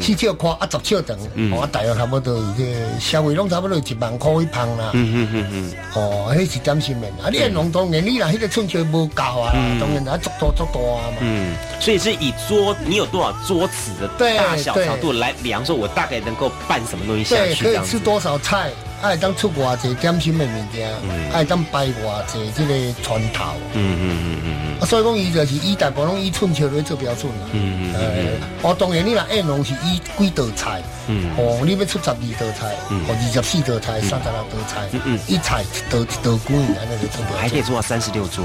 [0.00, 1.16] 四尺宽啊，十尺长，
[1.50, 2.64] 我，大约差不多这
[2.98, 18.70] 消费拢差不多一万块一磅啦，嗯嗯嗯嗯，哦，迄是点心面，啊，你农当然你啦迄个寸尺无够啊，当然啊，足大足大啊嘛，嗯，所以是以桌你有多少桌子的大小长度来量，说我大概能够拌什么东西下去，可以吃多少菜。
[19.00, 20.90] 爱当出偌济点心的物件，
[21.32, 23.44] 爱当摆偌济这个船头。
[23.74, 24.80] 嗯嗯嗯嗯嗯。
[24.80, 27.46] 啊，所以讲伊就是以大部分以寸尺来做标准啦。
[27.52, 28.40] 嗯嗯嗯。
[28.62, 30.82] 哦，当然你若宴龙是以几道菜。
[31.06, 31.30] 嗯。
[31.36, 34.88] 哦，你要出十二道菜，哦，二十四道菜，三十六道菜。
[34.92, 35.20] 嗯嗯。
[35.28, 38.44] 一菜一道一道几安尼就做还可以做到三十六桌。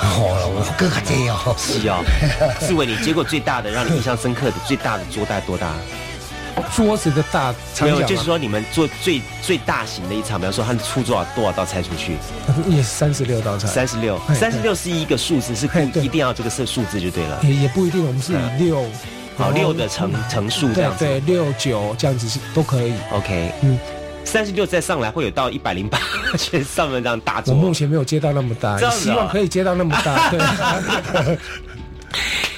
[0.00, 1.36] 哦，我更加这样。
[1.58, 2.04] 是哦。
[2.64, 5.72] 志伟，你接过最大的让你印象深刻的最大的桌大概多大？
[6.74, 12.16] 桌子的大，没有，就是说你们做最最大型的一场，比方说他出多少多少道菜出去，
[12.68, 18.84] 也三十六道菜，三十六，三十六是一个数字，是不一定要这个是数字就对了，也也不一定，我们是以六，
[19.36, 23.78] 好六的乘乘数这样子，对六九这样子是都可以，OK，嗯，
[24.24, 25.98] 三十六再上来会有到一百零八，
[26.38, 31.38] 全上面这样大桌，我目前没有接到那么大，希望可以接到那么大，对。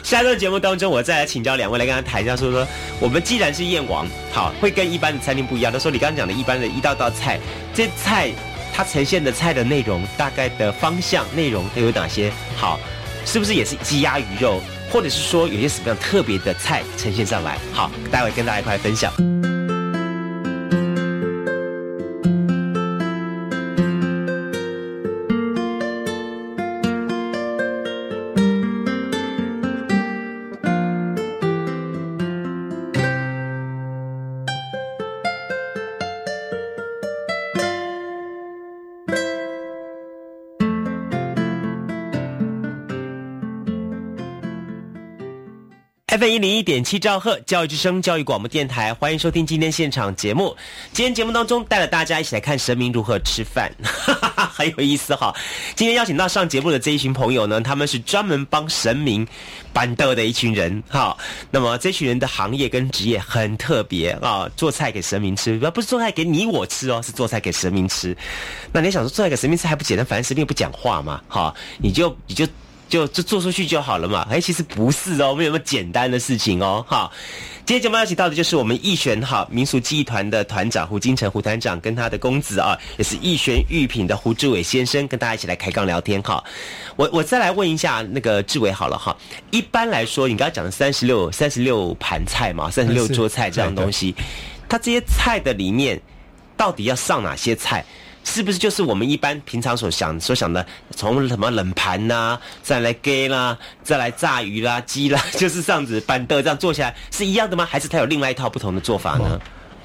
[0.05, 2.65] 下周节目当中，我再来请教两位来跟他谈一下，说说
[3.01, 5.73] 我们既然是燕王，好，会跟一般的餐厅不一样。
[5.73, 7.41] 他说你刚刚讲的一般的一道道菜，
[7.73, 8.31] 这菜
[8.75, 12.31] 它呈现的菜的内容，大概的方向内容都有哪些？
[12.55, 12.79] 好，
[13.25, 14.61] 是不是也是鸡鸭鱼肉，
[14.93, 17.57] 或者是说有些什么样特别的菜呈现上来？
[17.73, 19.11] 好，待会跟大家一块分享。
[46.25, 50.57] FM 一零一点七兆赫教育之声教育广播电台，欢迎收听今天现场节目。
[50.91, 55.35] 今天节目当中带了大家一起来看神明如何吃饭，哈哈哈很有意思哈。
[55.77, 59.27] 今天邀请到上节目的这一群朋友呢，他们是专门帮神明
[59.70, 61.14] 板凳的一群人哈。
[61.51, 68.16] 那么这群人的行业跟职业很特别啊，做菜给神明吃，不不是做菜给你我吃哦，是做菜给神明吃。
[68.72, 70.07] 那你想说做菜给神明吃还不简单？
[70.07, 72.49] 反正神明不讲话嘛，哈，你就你就。
[72.89, 74.26] 就就做出去就好了嘛？
[74.30, 76.85] 哎，其实不是哦，没有那么简单的事情哦。
[76.89, 77.11] 哈，
[77.64, 86.43] 今天节目邀请到的就是我们义玄哈民俗技艺团的团长胡金城胡团长跟他的公子啊，也是义玄玉品的胡志伟先生，跟大家一起来开杠聊天哈。
[86.97, 89.16] 我我再来问一下那个志伟好了哈。
[89.51, 94.14] 一般来说，你刚刚讲的三十六三十六盘菜嘛，三十六桌菜这样东西，
[94.68, 96.01] 它这些菜的里面
[96.57, 97.85] 到底要上哪些菜？
[98.25, 100.64] 是不是就是我们一般平常所想所想的，
[100.97, 107.64] 从什么冷盘呐，再来给啦，再来炸鱼啦、鸡啦， 就是这样子板凳这样做起来是一样的吗？
[107.70, 109.39] 还是它有另外一套不同的做法呢？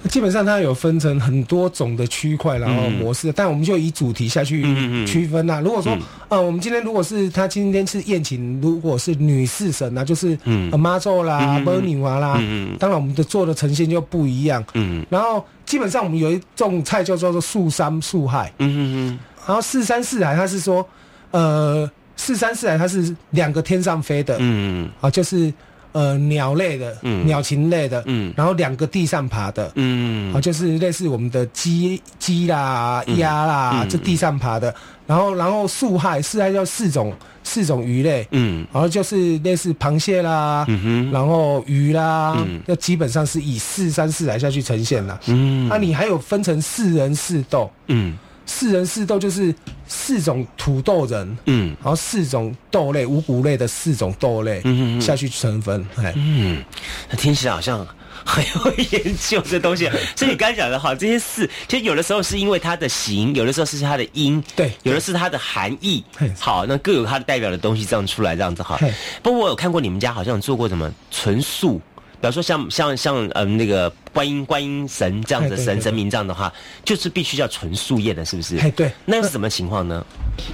[0.10, 4.64] 基本上它有分成很多种的区块，然后模式，但我们就以主题下去
[5.06, 5.60] 区分呐。
[5.62, 5.98] 如果说，
[6.30, 10.40] 呃，我们今天如果是他今天是宴请，如果是女士神啊，就是
[10.78, 12.42] 妈祖啦、波女娃啦，
[12.80, 14.64] 当然我们的做的呈现就不一样。
[14.74, 18.52] 嗯，然后基本上我们有一种菜就叫做素山素海。
[18.58, 19.20] 嗯嗯嗯。
[19.46, 20.84] 然后四山四海，它是说，
[21.30, 24.36] 呃，四山四海它是两个天上飞的。
[24.40, 24.42] 嗯
[24.86, 24.90] 嗯。
[25.00, 25.54] 啊，就是。
[25.92, 34.74] 呃，鸟类的，鸟禽类的，嗯，然后两个地上爬的，嗯，啊，就是类似我们的鸡、鸡啦、鸭啦，这地上爬的，
[35.08, 37.12] 然后，然后树害，四害叫四种
[37.44, 42.38] 四种鱼类，嗯，然后就是类似螃蟹啦，嗯哼，然后鱼啦，
[42.68, 48.16] 那基本上是以四三四来下去呈现了，嗯，那你还有分成四人四斗，嗯。
[48.50, 49.54] 四人四豆就是
[49.88, 56.64] 四种土豆人，嗯，然后四种豆类五谷类的四种豆类，嗯嗯下去成分，哎，嗯，
[57.12, 57.88] 那听起来好像
[58.26, 59.88] 很有研究这东西。
[60.18, 66.04] 所以你刚才讲的哈，这些事其实有的时候是因为它的形，有的时候是它的音，对，有的是它的含义。
[66.40, 68.80] 好，那各有它的代表的东西这样出来，这样子哈。
[69.22, 71.78] 不过我有看过你们家好像做过什么纯素，
[72.20, 76.52] 比方说像像像嗯那个观音观音神这样子嘿对对神神明这样的话，
[76.84, 78.58] 就是必须要纯素叶的，是不是？
[78.58, 78.92] 嘿对。
[79.06, 80.06] 那是什么情况呢？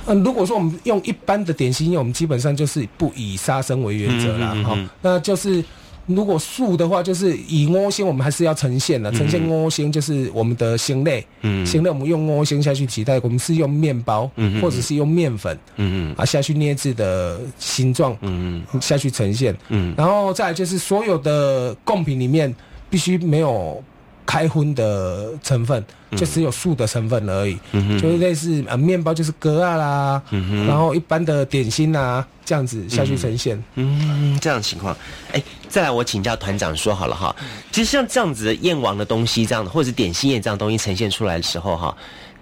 [0.08, 5.64] 嗯，如果说我们用一般的点心，我们基本上就是不以杀生为原则啦，哈、嗯嗯嗯那就是
[6.08, 11.66] 如果素的话，就是以窝心，我们还是要呈现的，呈现窝心就是我们的心类，嗯。
[11.66, 14.62] 心类我们用窝心下去替代，我们是用面包，嗯嗯。
[14.62, 16.16] 或者是用面粉，嗯嗯。
[16.16, 18.64] 啊下去捏制的形状，嗯。
[18.80, 19.96] 下去呈现，嗯。
[19.98, 22.54] 然后再来就是所有的贡品里面
[22.96, 23.84] 必须没有
[24.26, 33.62] 开荤的成分，就只有素的成分而已，嗯就是类似呃面包就是格啊啦，嗯然后一般的点心啊这样子下去呈现。
[33.74, 34.96] 嗯，这样的情况，
[35.34, 37.36] 哎，再来我请教团长说好了哈。
[37.70, 41.94] 其实像这样子的燕王的东西，这样的或者是点心宴这样的东西呈现出来的时候哈，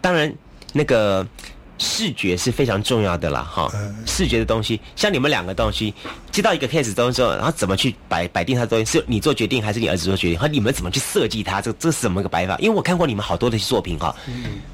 [0.01, 0.31] 当然
[0.71, 1.25] 那个
[1.77, 3.71] 视觉是非常重要的啦哈。
[4.05, 5.93] 视觉的东西，像你们两个东西
[6.31, 10.39] 接到一个 case 之后，然后怎么去摆摆定它的东西，是你做决定还是你儿子做决定？
[10.39, 11.61] 和你们怎么去设计它？
[11.61, 12.57] 这这是怎么个摆法？
[12.59, 14.15] 因为我看过你们好多的作品哈，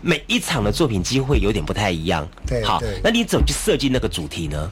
[0.01, 2.23] 每一场的作品几乎会有点不太一样。
[2.23, 4.71] 好对好，那你怎么去设计那个主题呢？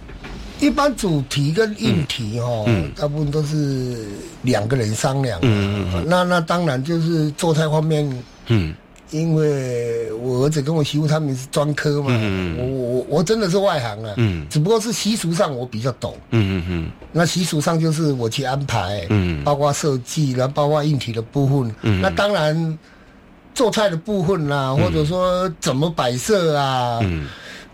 [0.59, 4.07] 一般主题跟硬题哦，嗯大部分都是
[4.41, 5.39] 两个人商量。
[5.43, 8.73] 嗯嗯嗯那那当然就是做菜方面，嗯，
[9.11, 16.15] 因为我儿子跟我媳妇他们是专科嘛，嗯我我我真的是外行啊，嗯只不过是习俗上我比较懂。
[16.31, 21.73] 嗯嗯那习俗上就是我去安排，嗯包括设计，然后包括硬体的部分。
[21.83, 22.77] 嗯那当然，
[23.53, 27.27] 做菜的部分啦、或者说怎么摆设啊，嗯。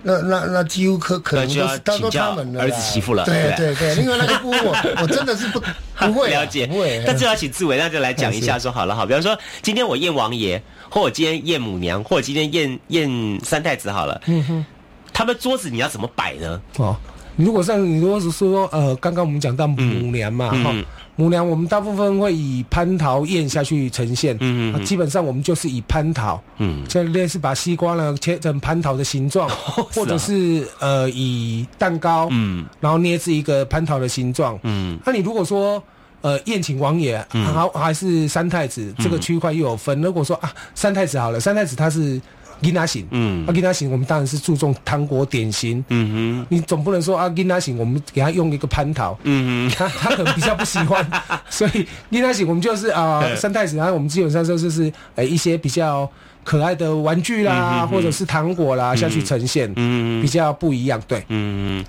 [0.04, 3.24] 那那那几乎可可能都是都都请教他们的儿子媳妇了。
[3.26, 3.74] 对对。
[3.74, 5.60] 对对， 因为那个部分我我真的是不
[6.06, 7.02] 不会啊了解，不会。
[7.08, 9.06] 那就要请志伟，那就来讲一下，说好了哈。
[9.06, 14.66] 比方说，今天我验王爷，或我今天验母娘，或者今天验验三太子好了，嗯哼，
[15.14, 16.62] 他们桌子你要怎么摆呢？
[16.78, 16.96] 哦，
[17.38, 19.82] 如果像你如果是说呃，刚刚我们讲到母
[20.12, 20.84] 娘嘛，哈、嗯
[21.16, 29.48] 母娘我们大部分会以蟠桃宴下去呈现，嗯嗯基本上我们就是以蟠桃，嗯，就类似把西瓜呢切成蟠桃的形状，
[29.94, 35.82] 或者是呃以蛋糕，嗯，然后捏制一个蟠桃的形状，嗯，那你如果说
[36.22, 37.46] 呃宴请王爷，嗯。
[37.54, 40.02] 好、还是三太子，这个区块又有分。
[40.02, 42.20] 如果说啊三太子好了，三太子他是
[42.62, 43.46] 银拿型，嗯。
[43.48, 51.06] 啊银拿型我们当然是注重糖果点心，嗯哼，你总不能说啊银拿型我们给他用一个蟠桃，嗯哼，他他可能比较不喜欢，
[51.50, 53.36] 所以银拿型我们就是啊、对。
[53.36, 56.10] 三太子，然后我们基本上就是是呃一些比较。
[56.46, 61.02] 可爱的玩具啦，或者是糖果啦，下去呈现，嗯比较不一样。
[61.08, 61.82] 对，嗯，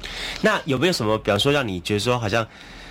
[0.42, 2.46] 那有没有什么，比方说让你觉得说好像，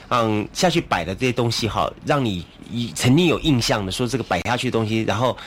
[0.10, 5.38] 嗯，下去摆的这些东西哈，让你以曾经有印象的说这个摆下去的东西，然后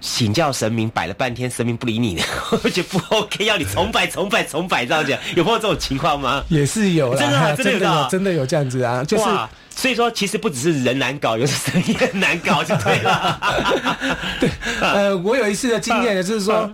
[0.00, 2.22] 请教神明摆了半天，神明不理你的，
[2.62, 6.44] 我觉得不 OK，要你重摆、重摆、重摆这样讲，有没有这种情况吗？
[6.48, 9.24] 也是有啦，真的啊真的有真的有，真的有这样子啊，就是
[9.74, 13.40] 所以说其实不只是人难搞，有时神也很难搞，就对了。
[14.40, 16.68] 对呃，我有一次的经验呢，就是说，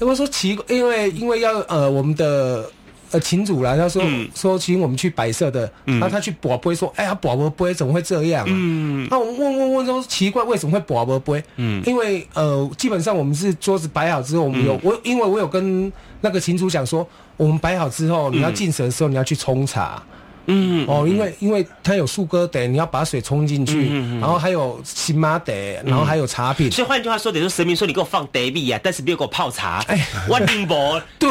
[0.00, 2.68] 我说奇怪，因为因为要呃我们的
[3.10, 4.02] 呃群主啦，他说、
[4.34, 8.46] 说请我们去摆设的，嗯然后他去卜不会说，哎呀卜不会怎么会这样、啊？
[8.48, 11.42] 嗯，那我们问问问说奇怪为什么会卜不会？
[11.56, 17.06] 嗯因为呃基本上我们是桌子摆好之后，我们有、嗯我因为我有跟那个群主讲说，
[17.36, 20.02] 我们摆好之后，你要嗯进神的时候你要去冲茶。
[20.48, 31.30] 嗯哦，因为因为它有树哥得，你要把水冲进去，然后还有新妈得，然后还有茶品，所以换句话说，等于说神明说你给我放 a b 啊，但是没有给我泡茶，哎，我宁博， 对，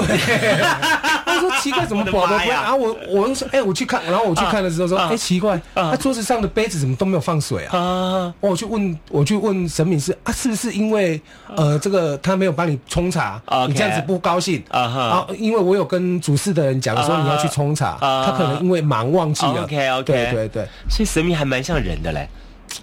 [1.25, 7.77] 他说奇怪怎么宝宝不然后我我就说，哎、我去看，然后我去看的时候说，哎、奇怪，他、桌子上的杯子怎么都没有放水啊？
[7.77, 11.19] 啊，我去问，我去问神明是啊，是不是因为
[11.55, 13.41] 呃这个他没有帮你冲茶？
[13.67, 14.63] 你这样子不高兴。
[14.69, 15.27] 啊？
[15.37, 19.63] 因为我有跟主事的人讲说你要去冲茶，啊他可能因为忙忘记了。
[19.63, 22.27] OK OK，对对对，所以神明还蛮像人的嘞。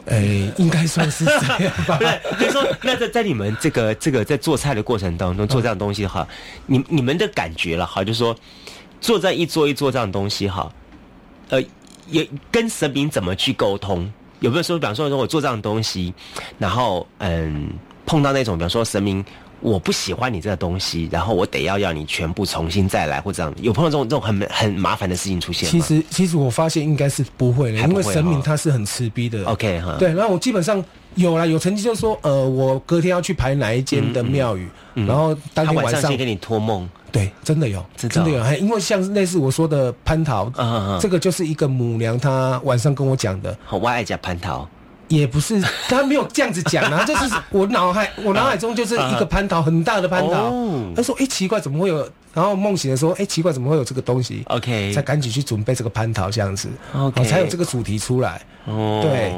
[0.07, 1.33] 哎、应该算是这
[1.65, 1.99] 样吧。
[1.99, 6.27] 不是，所以说，那在在你们这个这个在做菜的过程当中做这样东西的话，
[6.67, 8.35] 你你们的感觉了哈，就是说
[9.01, 10.73] 做这一桌一桌这样的东西哈，
[11.51, 11.63] 呃，
[12.09, 14.11] 也跟神明怎么去沟通？
[14.41, 16.13] 有没有说，比方说，说我做这样的东西，
[16.59, 17.71] 然后嗯，
[18.07, 19.25] 碰到那种，比方说神明。
[19.65, 25.71] 我不喜欢你这个东西，然后我得要要你全部重新再来，或这样有碰到这种这种很很麻烦的事情出现吗？
[25.71, 29.43] 其实其实我发现应该是不会的，因为神明他是很慈悲的。
[29.47, 30.85] OK 哈，对，然后我基本上
[31.15, 44.69] 有啦，有曾经就说，呃，我隔天要去排哪一间的庙宇，嗯然后当天晚上给你托梦，对，真的有，真的有，还因为像类似我说的蟠桃，嗯嗯这个就是一个母娘她晚上跟我讲的，好，我爱讲蟠桃，
[45.09, 50.53] 也不是，他没有这样子讲啊， 就是我脑海我脑海中就是一个蟠桃，很大的蟠桃。
[50.97, 58.41] 他说：“哎，奇怪，怎么会有？”然后梦醒的时候，哎，奇怪，怎么会有这个东西？OK，才赶紧去准备这个蟠桃，这样子，OK，才有这个主题出来。
[58.65, 59.33] 哦，对。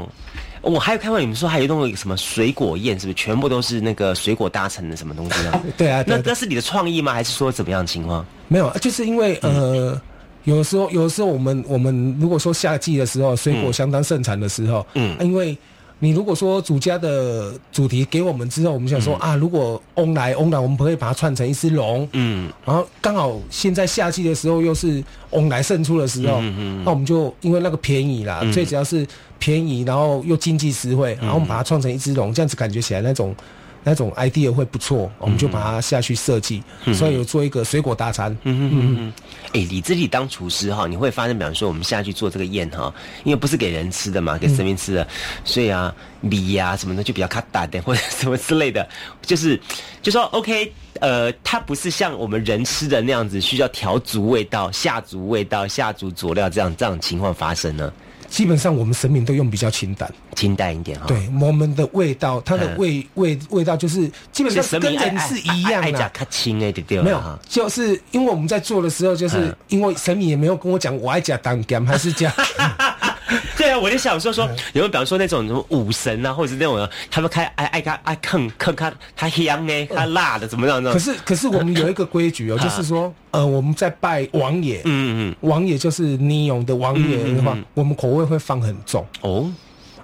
[0.62, 5.62] 我还有看到你们说还有弄个什么水果宴，是不是全部都是那个水果搭成的什么东西 呢？
[5.76, 7.12] 对啊，那那是你的创意吗？
[7.12, 8.24] 还是说怎么样情况？
[8.48, 10.00] 没有，就是因为呃，
[10.46, 15.54] 有的时候有的时候我们我们如果说夏季的时候水果相当盛产的时候，嗯，因为
[15.98, 29.06] 你如果说主家的主题给我们之后，我们想说啊，如果翁来翁来，我们可以把它串成一只龙，嗯，然后刚好现在夏季的时候又是翁来胜出的时候，嗯嗯，那我们就因为那个便宜啦，最主要是。
[29.38, 33.36] 便宜，然后又经济实惠，然后我们把它创成一只龙，这样子感觉起来那种
[33.84, 36.62] 那种 idea 会不错，我们就把它下去设计，
[36.94, 38.34] 所以有做一个水果大餐。
[38.44, 38.70] 嗯。
[38.72, 39.12] 嗯嗯。
[39.52, 42.92] 哎，你自己当厨师哈，你会发现，比方说我们下去做这个宴哈，
[43.24, 45.06] 因为不是给人吃的嘛，给神明吃的，
[45.44, 48.86] 所以啊，米呀什么的就比较卡大点或者什么之类的，
[49.22, 49.60] 就是
[50.02, 57.92] 就说 OK，呃，它不是像我们人吃的那样子，需要调足味道、下足味道、下足佐料这样这样情况发生呢。
[58.36, 61.06] 基本上我们神明都用比较清淡，清淡一点哈。
[61.08, 67.00] 对，我们的味道，它的味味味道就是基本上跟人是一样的，它轻哎，对对。
[67.00, 72.30] 没有，就是因为我们在做的时候，就是因为神明也没有跟我讲我爱加当干还是加。
[73.56, 80.92] 对啊，我就想说说，有没有比方说那种什么武神啊，或者是那种他们开爱爱看爱坑坑看他香呢，他辣的怎么样呢？
[80.92, 89.04] 可是可是我们有一个规矩哦， 就是说呃我们在拜王爷，嗯嗯，王爷就是尼勇的王爷的话，我们口味会放很重。
[89.22, 89.50] 哦，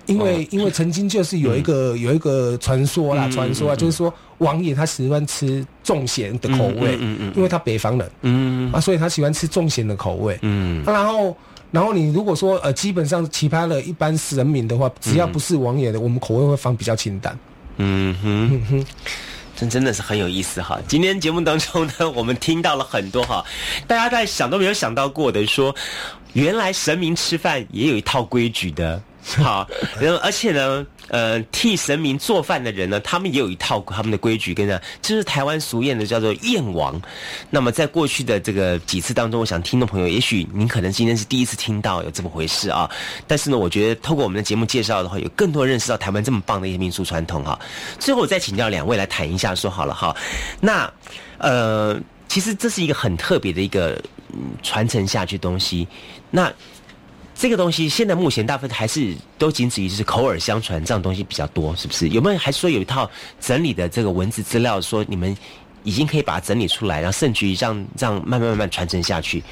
[0.06, 8.72] 因为因为曾经就是有一个有一个传说啦，传说啊，就是说王爷他喜欢吃重咸的口味，嗯嗯，因为他北方人，嗯。
[8.72, 11.36] 啊，所以他喜欢吃重咸的口味，嗯，然后。
[11.72, 17.36] 然后你如果说呃，基本上奇葩的一般人民的话，只要不是王爷的，我们口味会放比较清淡。
[17.78, 18.86] 嗯哼，
[19.56, 20.78] 真真的是很有意思哈。
[20.86, 23.44] 今天节目当中呢，我们听到了很多哈，
[23.86, 25.74] 大家在想都没有想到过的，说
[26.34, 29.02] 原来神明吃饭也有一套规矩的。
[29.38, 29.68] 好，
[30.00, 37.00] 然后而且呢，呃，替神明做饭的人呢，他们也有一套他们的规矩，跟着，就是台湾俗谚的叫做燕王。
[37.48, 42.90] 那么在过去的这个几次当中，我想听众朋友，也许您可能今天是第一次听到有这么回事啊。
[43.26, 47.58] 但是呢，我觉得透过我们的节目介绍的话，有更多认识到台湾这么棒的一些民俗传统哈。
[48.00, 50.14] 最后我再请教两位来谈一下，说好了哈。
[50.60, 50.92] 那
[51.38, 54.02] 呃，其实这是一个很特别的一个
[54.64, 55.86] 传承下去东西。
[56.30, 56.52] 那
[57.34, 62.10] 这个东西现在目前大部分还是都仅止于就是口耳相传这样东西比较多，是不是？
[62.10, 63.10] 有没有还说有一套
[63.40, 65.36] 整理的这个文字资料，说你们
[65.82, 69.42] 已经可以把它整理出来，然后甚至于让让慢慢慢慢传承下去？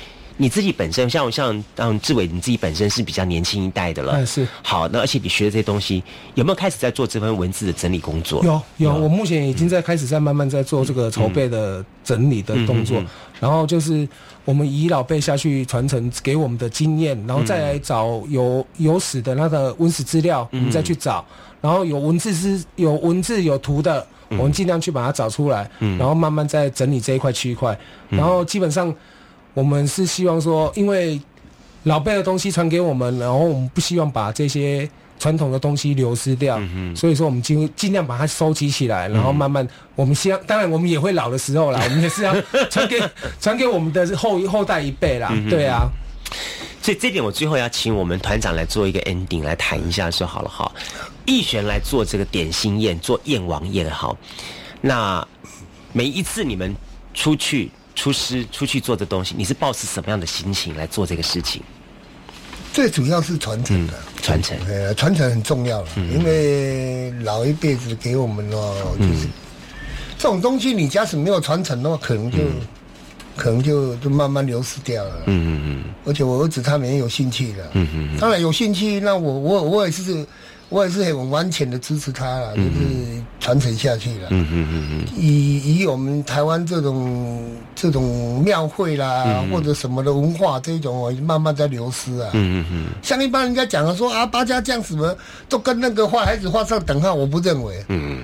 [0.40, 4.88] 你自己本身像像嗯志伟，你自己本身是比较年轻一代的了，嗯是好。
[4.88, 6.02] 那而且你学的这些东西，
[6.34, 8.42] 有没有开始在做这份文字的整理工作？
[8.42, 13.04] 有有，我目前已经在开始在慢慢在做这个筹备的整理的动作。
[13.38, 14.08] 然后就是
[14.46, 21.22] 我们以老辈下去传承给我们的经验，然后再来找有有史的那个文史资料，我们再去找。
[21.60, 27.78] 然后有文字是有文字有图的，我们尽量去把它找出来，嗯然后慢慢再整理这一块区块。
[28.08, 28.94] 然后基本上。
[29.54, 31.20] 我们是希望说，因为
[31.84, 34.88] 老辈的东西传给我们，然后我们不希望把这些
[35.18, 36.60] 传统的东西流失掉，
[36.94, 42.34] 所以说我们尽尽量把它收集起来，然后慢慢，我们希望，当然我们也会老的时候啦， 我们也是要
[42.70, 43.02] 传给
[43.40, 45.88] 传给我们的后后代一辈啦，对啊。
[46.82, 50.70] 所以这点我最后要请我们团长来做一个 ending 来谈一下，就好了哈，
[51.26, 54.16] 逸璇来做这个点心宴，做燕王宴好，
[54.80, 55.26] 那
[55.92, 56.74] 每一次你们
[57.14, 57.70] 出去。
[58.00, 61.60] 出师出去做这东西，你是抱持什么样的心情来做这个事情？
[62.72, 63.92] 最主要是传承的，
[64.22, 69.26] 传承，呃，传承很重要了，因为老一辈子给我们哦，就是
[70.16, 72.38] 这种东西，你假使没有传承的话，可能就
[73.36, 75.16] 可能就就慢慢流失掉了。
[75.26, 75.84] 嗯嗯嗯。
[76.06, 80.26] 而且我儿子他们也有兴趣的，嗯嗯，当然有兴趣，那我我我也是。
[80.70, 82.70] 我也是很完全的支持他了，就是
[83.40, 84.28] 传承下去了。
[84.30, 85.04] 嗯嗯嗯嗯。
[85.16, 87.44] 以以我们台湾这种
[87.74, 92.30] 这种庙会啦，或者什么的文化这种，慢慢在流失啊。
[92.34, 92.86] 嗯嗯嗯。
[93.02, 95.14] 像一般人家讲的说啊，八家将什么
[95.48, 97.84] 都跟那个坏孩子画上等号，我不认为。
[97.88, 98.22] 嗯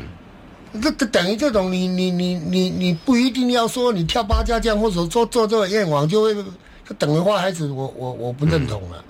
[0.73, 0.81] 嗯。
[0.81, 6.37] 这这等于这种，你你你你你不一定要说你跳八家将或者做做这个愿望，就会
[6.97, 9.05] 等于坏孩子，我我我不认同了。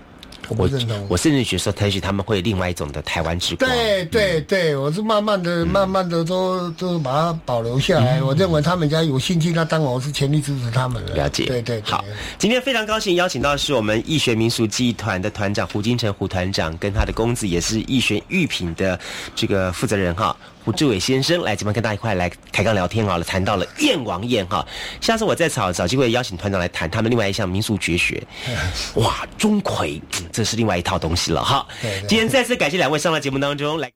[0.49, 1.07] 我不认同。
[1.09, 3.70] 我甚至觉得说，也许他们会有另外一种的台湾之光。
[3.70, 8.22] 对对对，我是慢慢的、慢慢的都都把它保留下来。
[8.22, 11.14] 我认为他们家有兴趣，那当然我是全力支持他们的。
[11.14, 11.80] 了解，对对。
[11.82, 12.05] 好，
[12.38, 18.99] 今天非常高兴邀请到是我们易学民俗技艺团的团长胡金城胡团长，跟他的公子也是易学玉品的
[19.34, 20.36] 这个负责人哈。
[20.67, 24.67] 胡志伟先生来这边跟大家一块来开刚聊天好了，谈到了燕王宴哈，
[25.01, 28.21] 下次我再找找机会邀请团长来谈他们另外一项民俗绝学，
[28.97, 30.01] 哇，钟馗，
[30.33, 31.64] 这是另外一套东西了哈。
[32.09, 33.89] 今天再次感谢两位上到节目当中来。